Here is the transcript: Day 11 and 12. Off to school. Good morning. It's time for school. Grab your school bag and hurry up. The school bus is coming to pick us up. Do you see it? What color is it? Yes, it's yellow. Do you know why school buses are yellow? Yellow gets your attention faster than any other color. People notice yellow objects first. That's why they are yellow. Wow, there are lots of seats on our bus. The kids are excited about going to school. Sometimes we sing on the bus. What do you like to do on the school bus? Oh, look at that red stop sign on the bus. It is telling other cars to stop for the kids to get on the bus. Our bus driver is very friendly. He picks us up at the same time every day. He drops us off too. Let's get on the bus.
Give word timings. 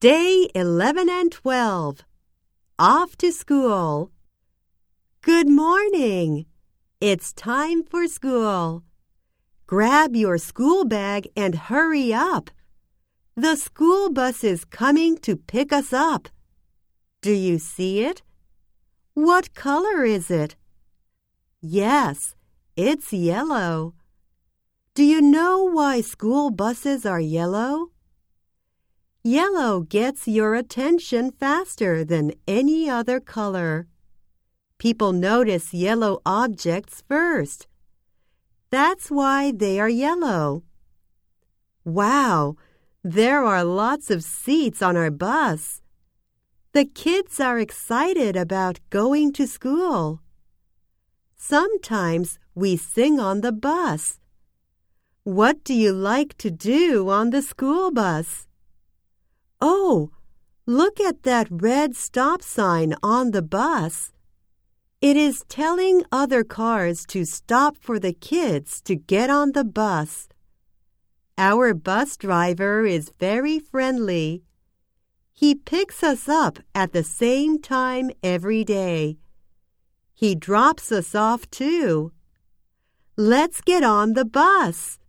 Day 0.00 0.48
11 0.54 1.10
and 1.10 1.30
12. 1.30 2.06
Off 2.78 3.16
to 3.18 3.30
school. 3.30 4.10
Good 5.20 5.46
morning. 5.46 6.46
It's 7.02 7.34
time 7.34 7.84
for 7.84 8.08
school. 8.08 8.82
Grab 9.66 10.16
your 10.16 10.38
school 10.38 10.86
bag 10.86 11.28
and 11.36 11.54
hurry 11.54 12.14
up. 12.14 12.48
The 13.36 13.56
school 13.56 14.10
bus 14.10 14.42
is 14.42 14.64
coming 14.64 15.18
to 15.18 15.36
pick 15.36 15.70
us 15.70 15.92
up. 15.92 16.30
Do 17.20 17.32
you 17.32 17.58
see 17.58 18.02
it? 18.02 18.22
What 19.12 19.52
color 19.52 20.02
is 20.02 20.30
it? 20.30 20.56
Yes, 21.60 22.34
it's 22.74 23.12
yellow. 23.12 23.92
Do 24.94 25.04
you 25.04 25.20
know 25.20 25.62
why 25.64 26.00
school 26.00 26.50
buses 26.50 27.04
are 27.04 27.20
yellow? 27.20 27.90
Yellow 29.22 29.80
gets 29.80 30.26
your 30.26 30.54
attention 30.54 31.30
faster 31.30 32.04
than 32.04 32.32
any 32.48 32.88
other 32.88 33.20
color. 33.20 33.86
People 34.78 35.12
notice 35.12 35.74
yellow 35.74 36.22
objects 36.24 37.02
first. 37.06 37.66
That's 38.70 39.10
why 39.10 39.52
they 39.52 39.78
are 39.78 39.90
yellow. 39.90 40.62
Wow, 41.84 42.56
there 43.04 43.44
are 43.44 43.62
lots 43.62 44.10
of 44.10 44.24
seats 44.24 44.80
on 44.80 44.96
our 44.96 45.10
bus. 45.10 45.82
The 46.72 46.86
kids 46.86 47.38
are 47.40 47.58
excited 47.58 48.36
about 48.36 48.80
going 48.88 49.34
to 49.34 49.46
school. 49.46 50.22
Sometimes 51.36 52.38
we 52.54 52.78
sing 52.78 53.20
on 53.20 53.42
the 53.42 53.52
bus. 53.52 54.18
What 55.24 55.62
do 55.62 55.74
you 55.74 55.92
like 55.92 56.38
to 56.38 56.50
do 56.50 57.10
on 57.10 57.30
the 57.30 57.42
school 57.42 57.90
bus? 57.90 58.46
Oh, 59.60 60.10
look 60.66 61.00
at 61.00 61.22
that 61.24 61.48
red 61.50 61.94
stop 61.96 62.42
sign 62.42 62.94
on 63.02 63.32
the 63.32 63.42
bus. 63.42 64.12
It 65.00 65.16
is 65.16 65.44
telling 65.48 66.04
other 66.12 66.44
cars 66.44 67.04
to 67.06 67.24
stop 67.24 67.76
for 67.78 67.98
the 67.98 68.12
kids 68.12 68.80
to 68.82 68.94
get 68.94 69.30
on 69.30 69.52
the 69.52 69.64
bus. 69.64 70.28
Our 71.36 71.72
bus 71.72 72.16
driver 72.16 72.84
is 72.84 73.12
very 73.18 73.58
friendly. 73.58 74.42
He 75.32 75.54
picks 75.54 76.02
us 76.02 76.28
up 76.28 76.58
at 76.74 76.92
the 76.92 77.02
same 77.02 77.60
time 77.60 78.10
every 78.22 78.62
day. 78.62 79.16
He 80.12 80.34
drops 80.34 80.92
us 80.92 81.14
off 81.14 81.50
too. 81.50 82.12
Let's 83.16 83.62
get 83.62 83.82
on 83.82 84.12
the 84.12 84.26
bus. 84.26 84.99